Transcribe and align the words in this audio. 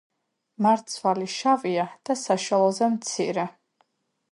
მარცვალი 0.65 1.27
შავია 1.33 1.85
და 2.09 2.17
საშუალოზე 2.23 2.91
მცირე. 2.97 3.49